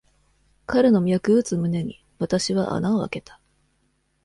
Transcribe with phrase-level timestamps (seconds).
[0.65, 3.39] 彼の脈打つ胸に、私は穴をあけた。